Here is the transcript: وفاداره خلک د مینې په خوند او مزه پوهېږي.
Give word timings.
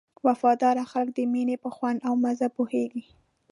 وفاداره 0.27 0.83
خلک 0.91 1.09
د 1.15 1.19
مینې 1.33 1.55
په 1.63 1.69
خوند 1.75 1.99
او 2.07 2.13
مزه 2.23 2.47
پوهېږي. 2.55 3.03